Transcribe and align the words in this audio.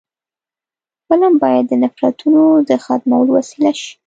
فلم 1.07 1.33
باید 1.43 1.65
د 1.67 1.73
نفرتونو 1.83 2.41
د 2.69 2.71
ختمولو 2.85 3.31
وسیله 3.37 3.71
شي 3.79 3.91